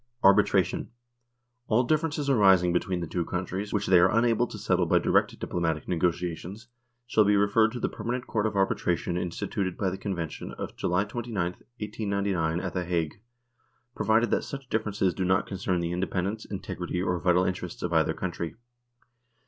Arbitration. 0.23 0.89
All 1.67 1.83
differences 1.83 2.27
arising 2.27 2.73
between 2.73 3.01
the 3.01 3.07
two 3.07 3.23
countries 3.23 3.71
which 3.71 3.85
they 3.85 3.99
are 3.99 4.09
unable 4.11 4.47
to 4.47 4.57
settle 4.57 4.87
by 4.87 4.97
direct 4.97 5.37
diplomatic 5.39 5.87
negotiations 5.87 6.69
shall 7.05 7.23
be 7.23 7.35
referred 7.37 7.71
to 7.73 7.79
the 7.79 7.87
Permanent 7.87 8.25
Court 8.25 8.47
of 8.47 8.55
Arbitration 8.55 9.15
instituted 9.15 9.77
by 9.77 9.91
the 9.91 9.99
Convention 9.99 10.53
of 10.53 10.75
July 10.75 11.03
29, 11.03 11.37
1899, 11.51 12.59
at 12.59 12.73
the 12.73 12.83
Hague, 12.83 13.21
provided 13.93 14.31
that 14.31 14.43
such 14.43 14.69
differences 14.69 15.13
do 15.13 15.23
not 15.23 15.45
concern 15.45 15.81
the 15.81 15.91
independ 15.91 16.29
ence, 16.29 16.45
integrity, 16.45 16.99
or 16.99 17.19
vital 17.19 17.45
interests 17.45 17.83
of 17.83 17.93
either 17.93 18.15
country. 18.15 18.55